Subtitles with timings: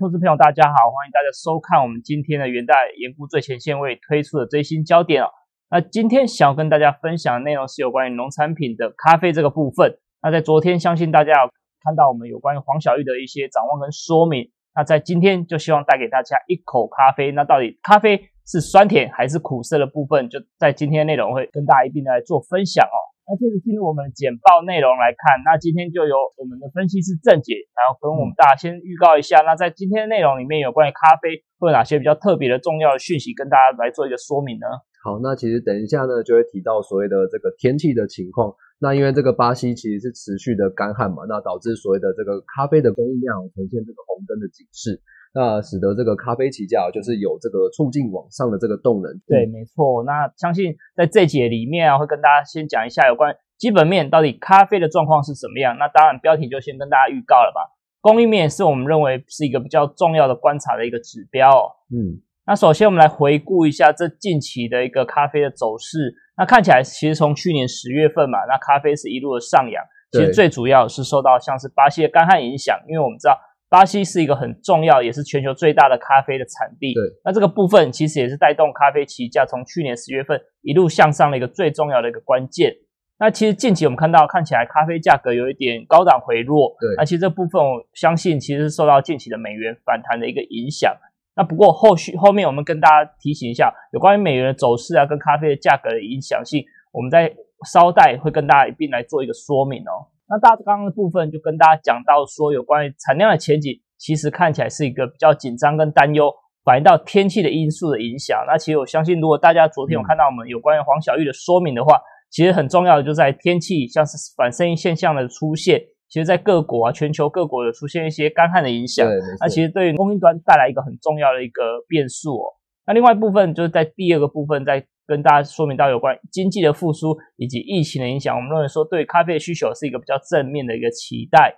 [0.00, 5.28] 投资朋友，大家好，欢迎大家收看我们今天的元代研估最前线为推出的最新焦点哦。
[5.68, 9.98] 那今天想要跟大家分享的内容是有关于农产品的咖啡这个部分。
[10.22, 11.50] 那在昨天，相信大家有
[11.84, 14.50] 看到我们有关于黄小玉的一些展望跟说明。
[14.74, 17.30] 那在今天，就希望带给大家一口咖啡。
[17.32, 22.96] 那到底咖啡是酸甜还是苦涩的部分，就在今天内容会跟大家一并来做分享哦。
[23.30, 34.66] 那接着进入我们的简报内容来看，那今天就由我们的分析师郑姐，然后跟我们大家先预告一下，那在今天的内容里面有关于咖啡会有哪些比较特别的重要的讯息，跟大家来做一个说明呢？
[35.06, 38.50] 好，那其实等一下呢，就会提到所谓的这个天气的情况。
[38.82, 44.98] 那因为这个巴西其实是持续的干旱嘛，那导致所谓的这个咖啡的供应量呈现这个红灯的警示。
[45.32, 49.12] 那使得这个咖啡起价就是有这个促进往上的这个动能。
[49.28, 50.02] 对，没错。
[50.02, 55.76] 那相信在这节里面啊，会跟大家先讲一下有关基本面到底咖啡的状况是怎么样。
[55.78, 57.60] 那当然标题就先跟大家预告了吧。
[58.00, 61.48] 供应面是我们认为是一个比较重要的观察的一个指标。
[61.94, 66.12] 嗯，那首先我们来回顾一下这近期的一个咖啡的走势。
[66.36, 69.84] 那看起来其实从去年十月份嘛，那咖啡是一路的上扬。
[70.10, 73.38] 其实最主要是受到像是巴西的干旱影响，因为我们知道。
[73.70, 76.92] 巴西是一个很重要，也是全球最大的咖啡的产地。
[76.92, 82.74] 对，那这个部分其实也是带动咖啡期价从去年十月份一路向上的一个最重要的一个关键。
[83.20, 86.74] 那其实近期我们看到，看起来咖啡价格有一点高档回落。
[86.80, 90.96] 对，那其实这部分我相信其实是受到近期的美元反弹的一个影响。
[91.36, 97.32] 那不过后续后面我们跟大家提醒一下，有关于美元的走势啊，跟咖啡的价格的影响性，我们在
[97.70, 100.10] 稍待会跟大家一并来做一个说明哦。
[100.30, 106.32] 那大刚刚的部分就跟大家讲到说，有关于产量的前景，其实看起来是一个比较紧张跟担忧，
[106.64, 108.44] 反映到天气的因素的影响。
[108.46, 112.00] 那其实我相信，如果大家昨天有看到我们有关于黄小玉的说明的话，
[112.30, 119.04] 其实很重要的就在天气像是反声音现象的出现，其实在各国啊，全球各国有出现一些干旱的影响，
[119.40, 122.54] 那其实对于供应端带来一个很重要的一个变数哦。
[122.86, 124.86] 那另外一部分就是在第二个部分在。
[125.10, 131.56] 跟大家说明到有关经济的复苏以及疫情的影响，我们认为说对咖啡的需求是一个比较正面的一个期待。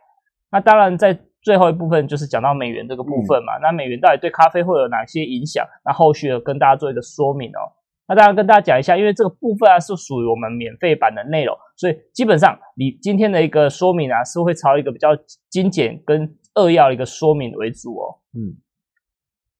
[0.51, 5.67] 那当然在最后一部分就是讲到美元这个部分嘛，那美元到底对咖啡会有哪些影响？
[5.85, 7.77] 那后续跟大家做一个说明哦。
[8.09, 15.11] 那当然跟大家讲一下，因为这个部分啊是属于我们免费版的内容，所以基本上你今天的一个说明啊是会朝一个比较
[15.51, 18.17] 精简跟扼要的一个说明为主哦。
[18.33, 18.57] 嗯，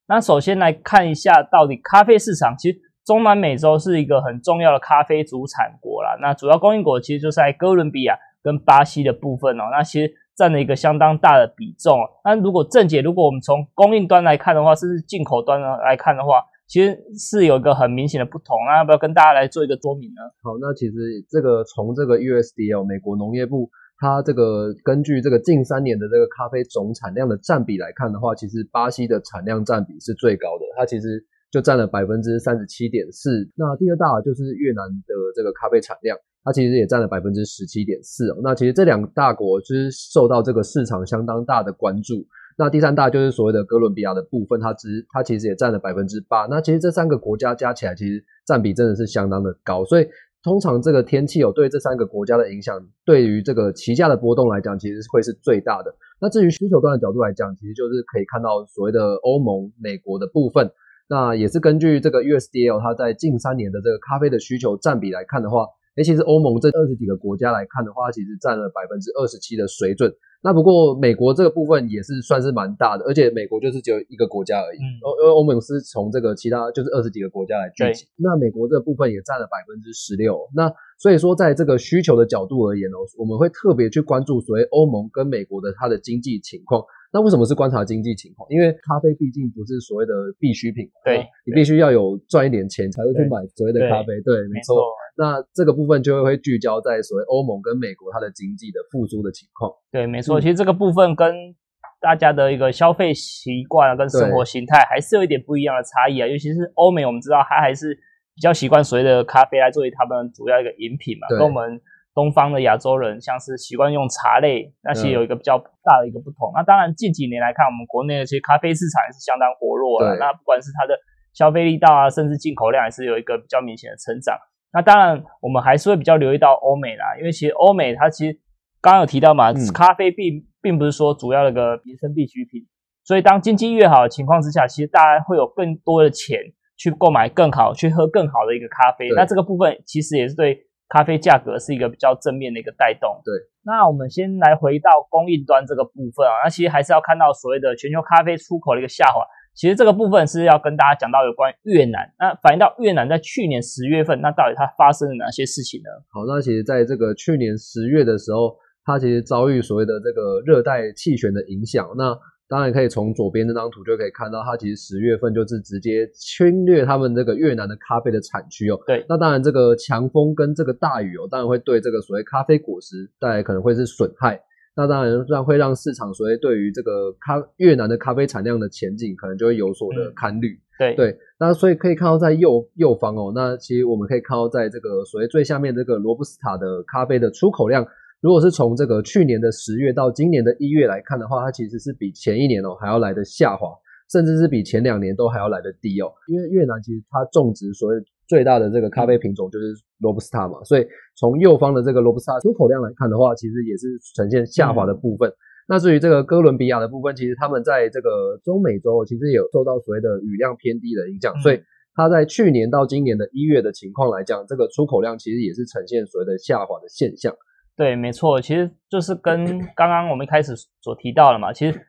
[0.07, 2.79] 那首先来看一下到底咖啡市场其实。
[3.05, 11.99] 中南美洲是一个很重要的咖啡主产国啦，那主要供应国其实就在哥伦比亚跟巴西的部分哦，那其实占了一个相当大的比重。
[12.25, 18.57] 那如果正解，如果我们从供应端来看的话，甚至进口端来看的话，其实是有一个很明显的不同。
[18.69, 20.23] 那要不要跟大家来做一个说明呢？
[20.43, 20.93] 好，那其实
[21.29, 31.27] 这个从这个 USDL 美国农业部，它这个根据这个近三年的这个咖啡总产量的占比来看的话，其实巴西的产量占比是最高的，它其实。
[31.53, 38.35] 就占了百分之三十七点四，那第二大就是越南的这个咖啡产量，它其实也占了百分之十七点四。
[38.43, 42.27] 那其实这两大国就是受到这个市场相当大的关注。
[42.57, 46.47] 那第三大就是所谓的哥伦比亚的部分，它只它其实也占了百分之八。
[46.47, 49.85] 那其实这三个国家加起来，其实占比真的是相当的高。
[49.85, 50.09] 所以
[50.43, 55.95] 通常这个天气有对这三个国家的影响，对于这个期价的波动来讲，其实会是最大的。
[56.19, 60.71] 那至于需求端的角度来讲，其实就是可以看到所谓的欧盟、美国的部分。
[61.13, 70.09] 那也是根据这个 USDL，它在近三年的这个咖啡的需求占比来看的话，尤，其实欧盟这二十几个国家来看的话，其实占了百分之二十七的水准。
[70.43, 74.79] 那不过美国这个部分也是算是蛮大的，而且美国就是只有一个国家而已。
[74.81, 74.89] 嗯，
[75.21, 78.09] 因为欧盟是从这个其他就是二十几个国家来聚集。
[78.17, 80.49] 那美国这个部分也占了百分之十六。
[80.57, 86.83] 那所以说，在这个需求的角度而言哦，我们会特别去关注所谓欧盟跟美国的它的经济情况。
[87.13, 88.49] 那为什么是观察经济情况？
[88.49, 94.81] 因为咖啡毕竟不是所谓的必需品，对，你必须要有赚一点钱才会去买所谓的咖啡，对，没错。
[95.15, 99.71] 那这个部分就会会聚焦在所谓欧盟跟美国它的经济的复苏的情况。
[99.91, 100.41] 对，没错。
[100.41, 101.55] 其实这个部分跟
[102.01, 106.27] 大家的一个消费习惯啊，跟生活形态还是有一点不一样的差异啊。
[106.27, 107.95] 尤其是欧美，我们知道它还是
[108.35, 111.79] 比较习惯所谓的咖啡来作为他们主要一个饮品嘛，跟我们。
[112.15, 116.53] 东方的亚洲人像是习惯用茶类，那些有一个比较大的一个不同。
[116.55, 120.17] 那当然近几年来看，我们国内的其实咖啡市场也是相当活络了。
[120.17, 120.95] 那不管是它的
[121.33, 124.37] 消费力道啊，甚至进口量，也是有一个比较明显的成长。
[124.75, 128.39] 那当然我们还是会比较留意到欧美啦，因为其实欧美它其实
[128.83, 132.61] 刚刚有提到嘛，咖啡并并不是说主要的一个民生必需品。
[133.05, 136.39] 所以当经济越好的情况之下，其实大家会有更多的钱
[136.77, 139.09] 去购买更好、去喝更好的一个咖啡。
[139.17, 140.67] 那这个部分其实也是对。
[140.93, 143.33] 咖啡价格是一个比较正面的一个带动，对。
[143.65, 149.25] 那我们先来回到供应端这个部分啊，那其实还是要看到所谓的全球咖啡出口的一个下滑。
[149.55, 155.89] 其实这个部分是要跟大家讲到有关越南，那反映到越南在去年十月份，那到底它发生了哪些事情呢？
[156.13, 161.87] 好，那其实在这个去年十月的时候，它其实遭遇所谓的这个热带气旋的影响。
[161.97, 162.13] 那
[162.53, 168.79] 当然可以从左边那张图就可以看到，它其实十月份就是直接侵略他们这个越南的咖啡的产区哦。
[168.87, 174.39] 对，那当然这个强风跟这个大雨哦，当然会对这个所谓咖啡果实带来可能会是损害。
[174.77, 180.61] 那当然让会让市场所谓对于这个咖越南的咖啡产量的前景可能就会有所的看虑。
[180.79, 187.87] 对对，那所以可以看到在右右方哦，那其实我们可以看到在这个所谓最下面这个罗布斯塔的咖啡的出口量，
[188.23, 193.67] 如果是从这个去年的十月到今年的一月来看的话，它其实是比前一年哦还要来的下滑，
[194.13, 196.07] 甚至是比前两年都还要来的低哦。
[196.29, 197.97] 因为越南其实它种植所谓
[198.29, 200.87] 最大的这个咖啡品种就是罗布斯塔嘛，所以
[201.17, 205.29] 从右方的这个罗布斯塔出口量来看的话，其实也是呈现下滑的部分。
[205.67, 211.61] 那至于这个哥伦比亚的部分，其实他们在这个中美洲其实也有受到所谓的雨量偏低的影响，所以
[211.95, 217.35] 它在去年到今年的一月的情况来讲，这个出口量其实也是呈现所谓的下滑的现象。
[217.77, 221.87] 对，没错，其实就是跟刚刚我们一开始所提到的嘛，其实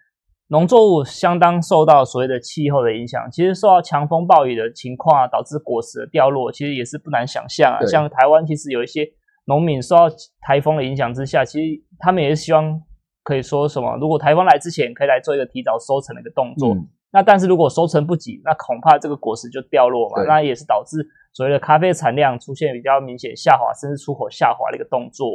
[0.48, 7.86] 农作物相当受到所谓的气候的影响，其实受到强风暴雨的情况啊，导致果实的掉落，其实也是不难想象啊。
[7.86, 9.08] 像台湾其实有一些
[9.46, 10.10] 农民受到
[10.42, 12.82] 台风的影响之下，其实他们也是希望。
[13.26, 13.96] 可以说什么？
[14.02, 16.76] 如果台风来之前，可以来做一个提早收成的一个动作。
[17.10, 20.22] 那但是如果收成不及，那恐怕这个果实就掉落嘛。
[20.28, 20.98] 那也是导致
[21.32, 25.32] 所谓的咖啡产量出现比较明显下滑，甚至出口下滑的一个动作。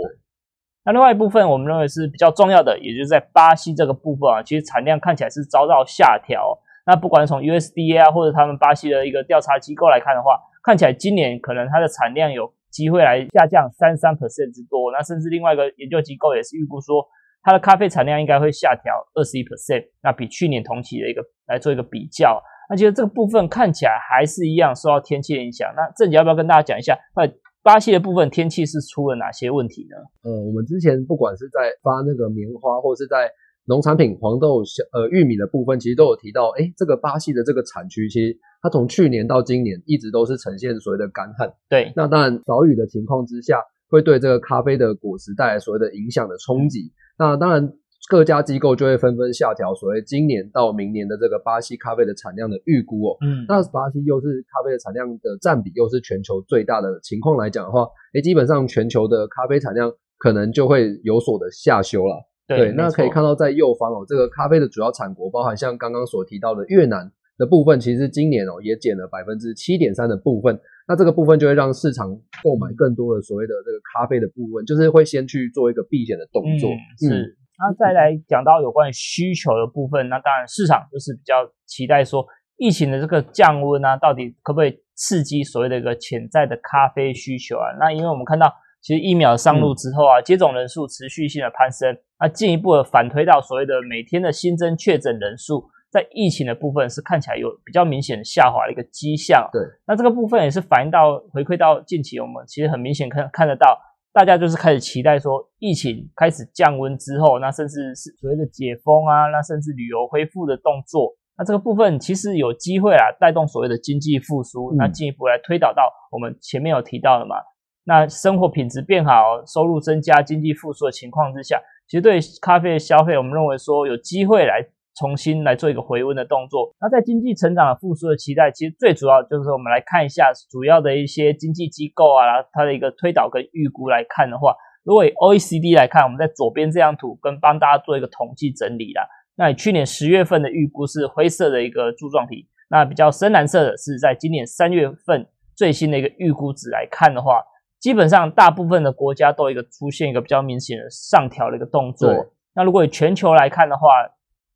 [0.89, 6.59] 那另外一部分，我们认为是比较重要的，也就是在巴西这个部分啊，其实产量看起来是遭到下调。
[6.87, 14.91] 那不管从 USDA 啊，或者他们巴西的一个调查机构来看的话，看起来今年可能它的产量有机会来下降三三 percent 之多。
[14.91, 17.07] 那甚至另外一个研究机构也是预估说。
[17.41, 25.73] 它的咖啡产量应该会下调二十一 percent，那比去年同期的一个来做一个比较，那其实这个部分看起来还是一样受到天气的影响。
[25.75, 27.25] 那郑姐要不要跟大家讲一下，那
[27.69, 29.97] 巴西的部分天气是出了哪些问题呢？
[30.23, 33.31] 呃，我们之前不管是在发那个棉花，或是在
[33.67, 41.53] 农产品黄豆、小呃玉米的部分，其实都有提到，哎，这个巴西的这个产区，其实它从去年到今年一直都是呈现所谓的干旱。
[41.69, 43.61] 对，那当然少雨的情况之下，
[43.91, 46.91] 会对这个咖啡的果实带来所谓的影响的冲击。
[47.19, 47.71] 那当然，
[48.09, 53.17] 各家机构就会纷纷下调所谓今年到明年的这个巴西咖啡的产量的预估哦。
[53.21, 62.17] 嗯，那巴西又是咖啡的产量的占比又是全球最大的情况来讲的话，诶，基本上全球的咖啡产量可能就会有所的下修了。
[62.47, 70.59] 对，那可以看到在右方哦，这个咖啡的主要产国，包含像刚刚所提到的越南的部分，其实今年哦也减了百分之七点三的部分。
[70.89, 72.09] 那这个部分就会让市场
[72.43, 76.71] 购买更多的所谓的这个咖啡的部分，就是会先去做一个避险的动作。
[76.99, 81.35] 是，那再来讲到有关于需求的部分，那当然市场就是比较
[81.67, 82.25] 期待说，
[82.57, 87.67] 疫情的这个降温啊，到底可不可以刺激所谓的一个潜在的咖啡需求啊？
[87.81, 95.69] 那因为我们看到，其实疫苗上路之后啊，接种人数持续性的攀升，那进一步的反推到所谓的每天的新增确诊人数。
[95.91, 103.81] 在疫情的部分是看起来有比较明显的下滑的一个迹象，对，那这个部分也是反映到回馈到近期，我们其实很明显看看得到，
[104.13, 117.37] 大家就是开始期待说疫情开始降温之后，那甚至是所谓的解封啊，那甚至旅游恢复的动作，那这个部分其实有机会啊带动所谓的经济复苏，那进一步来推导到我们前面有提到的嘛，
[117.85, 124.67] 那生活品质变好，收入增加，经济复苏的情况之下，其实对咖啡的消费，我们认为说有机会来。
[124.99, 126.75] 重新来做一个回温的动作。
[126.81, 139.07] 那在经济成长的复苏的期待，其实最主要就是我们来看一下主要的一些经济机构啊，它的一个推导跟预估来看的话，如果以 OECD 来看，我们在左边这张图跟帮大家做一个统计整理啦。
[139.37, 147.41] 那去年十月份的预估是灰色的一个柱状体，那比较深蓝色的是在今年三月份最新的一个预估值来看的话，
[147.79, 152.13] 基本上大部分的国家都有一个出现一个比较明显的上调的一个动作。
[152.55, 153.83] 那如果以全球来看的话，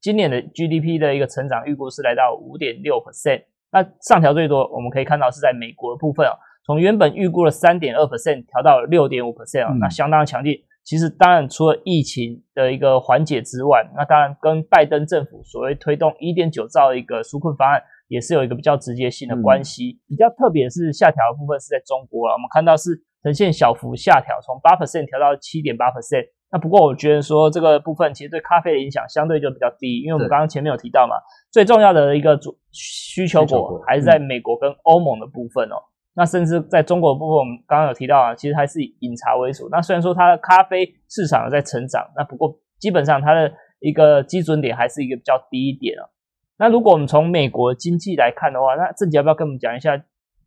[0.03, 6.35] 今年的 GDP 的一个成长预估是来到五点六 percent，那上调最多，我们可以看到是在美国的部分啊，
[6.67, 10.55] 从原本预估的三点二 percent 调到六点五 percent 啊，那相当强劲。
[10.83, 20.01] 其实当然除了疫情的一个缓解之外，那当然跟拜登政府所谓推动一点九兆的一个纾困方案也是有一个比较直接性的关系。
[20.09, 26.27] 比较特别是下调的部分是在中国啊，我们看到是呈现小幅下调，从八 percent 调到七点八 percent。
[26.51, 31.17] 那不过我觉得说这个部分其实对咖啡的影响相对就比较低，因为我们刚刚前面有提到嘛，
[31.51, 35.77] 最重要的一个主需求国还是在美国跟欧盟的部分哦。
[36.15, 39.67] 那甚至在中国部分，我们刚刚有提到啊，其实还是以饮茶为主。
[39.71, 43.51] 那虽然说它的咖啡市场在成长，那不过基本上它的
[43.81, 46.05] 一个基准点还是一个比较低一点哦。
[46.59, 49.97] 那如果我们从美国经济来看的话，那郑杰要不要跟我们讲一下？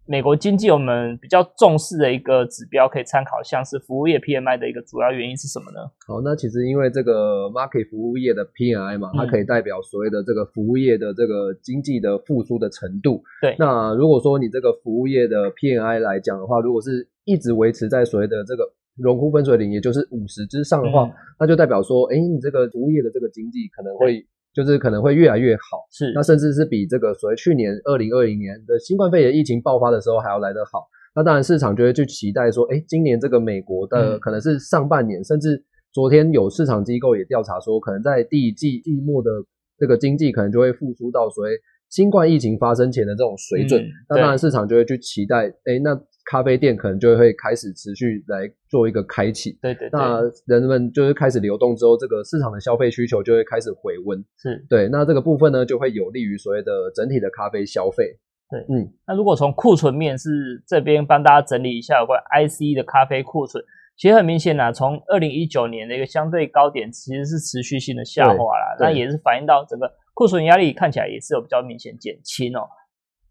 [0.07, 5.79] 美国经济我们比较重视的一个指标可以参考，像是服务业 PMI 的一个主要原因是什么呢？
[6.07, 13.23] 好，那其实因为这个 market 服务业的 PMI 嘛，它可以代表所谓的这个服务业的这个经济的复苏的程度。
[13.41, 18.63] 对，那如果说你这个服务业的 PMI 来讲的话，如果是一直维持在所谓的这个
[18.97, 24.25] 荣枯分水岭，也就是五十之上的话，那就代表说，哎，你这个服务业的这个经济可能会。
[24.55, 30.87] 就是可能会越来越好，是那甚至是比这个所谓去年二零二零年的新冠肺炎疫情爆发的时候还要来得好。
[31.13, 39.29] 那当然市场就会去期待说，哎，今年这个美国的可能是上半年，甚至昨天有市场机构也调查说，可能在第一季季末的
[39.77, 41.51] 这个经济可能就会复苏到所谓
[41.89, 43.85] 新冠疫情发生前的这种水准。
[44.09, 45.99] 那当然市场就会去期待，哎，那。
[46.25, 54.65] 咖啡店可能就会开始持续来做一个开启，对对，那人们就是开始流动之后，这个市场的消费需求就会开始回温，是。
[54.67, 58.17] 对，那这个部分呢就会有利于所谓的整体的咖啡消费。
[58.49, 63.63] 对，嗯，那如果从库存面是这边帮大家整理一下有关 IC 的咖啡库存，
[63.95, 72.67] 其实很明显呐，从二零一九年的一个相对高点其实是持续性的下滑啦，那也是反映到整个库存压力看起来也是有比较明显减轻哦。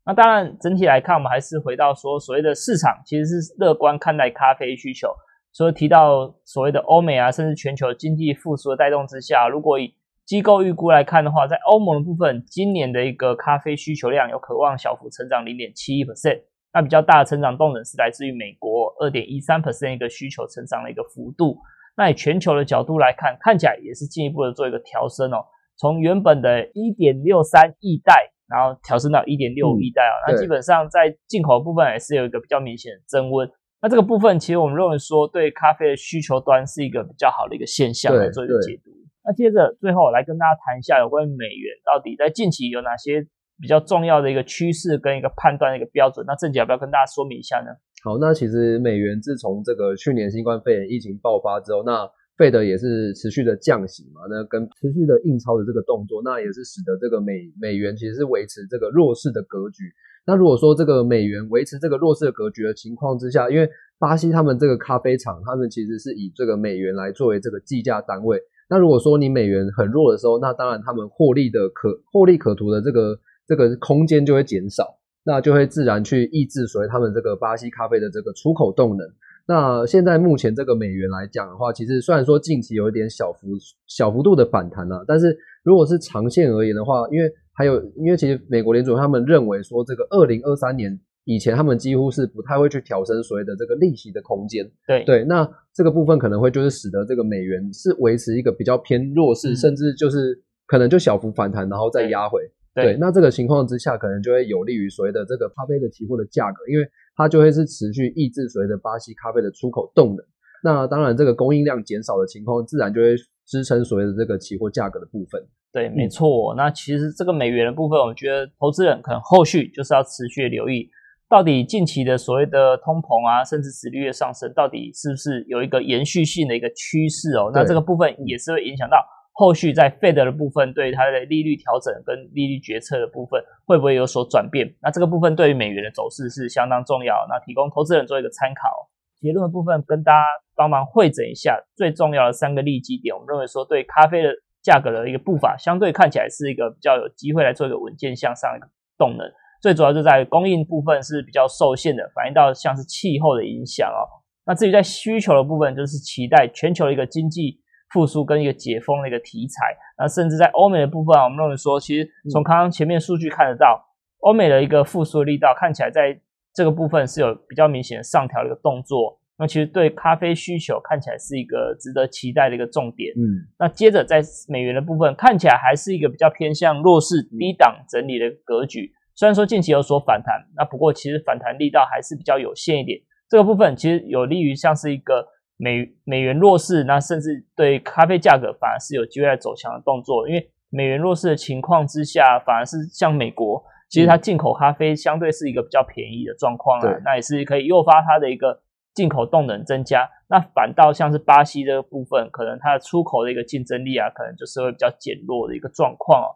[0.07, 5.09] 那当然，整体来看，我们还是回到说，所谓的市场其实是乐观看待咖啡需求。
[5.51, 9.95] 所以提到所谓的欧美啊，甚至全球经济复苏的带动之下，如果以
[10.27, 16.43] 机构预估来看的话，在欧盟的部分，今年的一个咖啡需求量有渴望小幅成长零点七一 percent。
[16.75, 21.57] 那比较大的成长动能是来自于美国二点一三 percent 一个需求成长的一个幅度。
[21.97, 25.47] 那以全球的角度来看，看起来也是进一步的做一个调升哦，
[25.79, 28.34] 从原本的一点六三亿袋。
[28.55, 33.51] 然后调升到一点六五亿袋啊，那基本上在进口部分也是有一个比较明显的增温。
[33.83, 38.91] 那这个部分其实我们认为说，对咖啡的需求端是一个比较好的一个现象来做一个解读。
[39.25, 43.27] 那接着最后来跟大家谈一下有关于美元到底在近期有哪些
[43.61, 46.25] 比较重要的一个趋势跟一个判断的一个标准。
[46.27, 47.73] 那郑姐要不要跟大家说明一下呢？
[48.05, 59.85] 好，那其实美元自从这个去年新冠肺炎疫情爆发之后，那费德也是持续的降息嘛，那跟持续的印钞的这个动作，那也是使得这个美美元其实是维持这个弱势的格局。
[60.27, 68.41] 那如果说这个美元维持这个弱势的格局的情况之下，因为巴西他们这个咖啡厂，他们其实是以这个美元来作为这个计价单位。
[68.69, 79.07] 那如果说你美元很弱的时候，那当然他们获利的可获利可图的这个这个空间就会减少，那就会自然去抑制所谓他们这个巴西咖啡的这个出口动能。
[79.47, 83.49] 那现在目前这个美元来讲的话，其实虽然说近期有一点小幅
[83.87, 95.05] 小幅度的反弹啊，但是如果是长线而言的话，因为还有因为其实美国联储他们认为说这个二零二三年以前他们几乎是不太会去调升所谓的这个利息的空间，对。
[95.05, 102.41] 对，那这个部分可能会就是使得这个美元是维持一个比较偏弱势，甚至就是可能就小幅反弹然后再压回，
[102.75, 106.89] 对，那这个情况之下可能就会有利于所谓的这个咖啡的期货的价格，因为。
[107.17, 110.25] 它就会是持续抑制所谓的巴西咖啡的出口动能。
[110.63, 113.15] 那当然，这个供应量减少的情况，自然就会
[113.47, 115.41] 支撑所谓的这个期货价格的部分。
[115.71, 116.55] 对，没错。
[116.57, 120.89] 那其实这个美元的部分，我觉得投资人可能后续就是要持续留意，
[121.29, 127.51] 到底近期的所谓的通膨啊，甚至殖利率上升，到底是不是有一个延续性的一个趋势哦？
[127.53, 128.97] 那这个部分也是会影响到。
[129.37, 134.73] 后续在 Fed 的部分，对它的利率调整跟利率决策的部分，会不会有所转变？
[134.81, 137.27] 那这个部分对于美元的走势是相当重要。
[137.29, 138.89] 那提供投资人做一个参考。
[139.21, 140.25] 结论的部分跟大家
[140.55, 143.13] 帮忙会诊一下最重要的三个利基点。
[143.13, 144.29] 我们认为说，对咖啡的
[144.63, 149.27] 价格的一个步伐，相对看起来是一个比较有机会来做一个稳健向上的动能。
[149.61, 154.07] 最主要就在供应部分是比较受限的，反映到像是气候的影响哦。
[154.47, 157.64] 那至于在需求的部分，就是期待全球的一个经济。
[157.95, 163.81] 复苏跟一个解封的一个题材，那甚至在欧美的部分啊，我们认为说，其实从刚刚前面数据看得到，
[164.19, 166.21] 欧美的一个复苏的力道看起来在
[166.53, 169.21] 这个部分是有比较明显的上调的一个动作。
[169.39, 173.13] 那其实对咖啡需求看起来是一个值得期待的一个重点。
[173.17, 178.91] 嗯，那接着在美元的部分看起来还是一个比较偏向弱势低档整理的格局。
[179.15, 183.01] 虽然说近期有所反弹，那不过其实反弹力道还是比较有限一点。
[183.31, 185.29] 这个部分其实有利于像是一个。
[185.57, 198.63] 美美元弱势，那甚至对咖啡价格反而是有机会来走强的动作，因为美元弱势的情况之下，反而是像美国，其实它进口咖啡相对是一个比较便宜的状况啊，那也是可以诱发它的一个
[198.95, 200.09] 进口动能增加。
[200.29, 206.29] 那反倒像是巴西这个部分，可能它的出口的一个竞争力啊，可能就是会比较减弱的一个状况哦。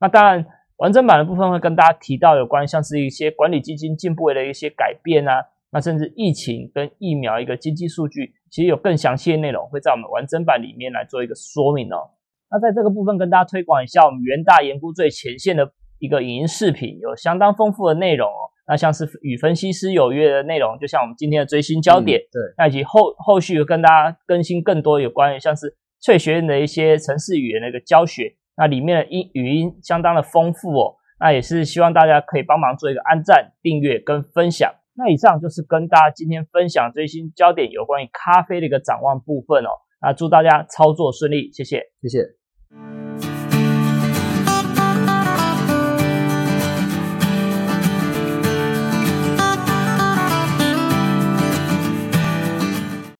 [0.00, 0.44] 那当然。
[0.78, 5.34] 完整版的部分会跟大家提到有关像是一些管理基金进步的一些改变啊，
[5.72, 12.10] 那甚至疫情跟疫苗一个经济数据，其实有更详细的内容会在我们完整版里面来做一个说明哦。
[12.50, 18.52] 那在这个部分跟大家推广一下我们元大研估最前线的一个影音视频，有相当丰富的内容哦。
[18.68, 28.34] 那像是与分析师有约的内容，就像我们今天的追新焦点，对，那以及后后续跟大家更新更多有关于像是翠学院的一些城市语言的一个教学。
[28.58, 34.70] 那里面的音语音相当的丰富哦，那也是希望大家可以帮忙做一个按赞、订阅跟分享。
[34.94, 39.70] 那以上就是跟大家今天分享最新焦点有关于咖啡的一个展望部分哦。
[40.00, 42.41] 那祝大家操作顺利，谢谢，谢谢。